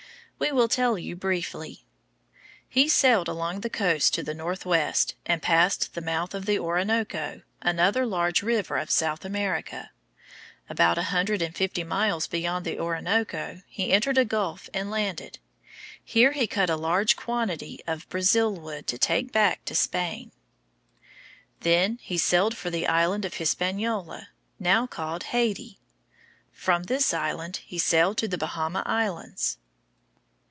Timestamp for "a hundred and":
10.97-11.55